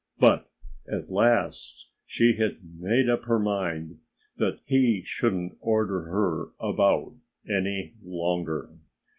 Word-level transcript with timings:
But 0.17 0.49
at 0.91 1.11
last 1.11 1.91
she 2.07 2.33
had 2.33 2.57
made 2.79 3.07
up 3.07 3.25
her 3.25 3.37
mind 3.37 3.99
that 4.37 4.59
he 4.65 5.03
shouldn't 5.03 5.59
order 5.61 6.05
her 6.05 6.49
about 6.59 7.13
any 7.47 7.93
longer. 8.03 8.73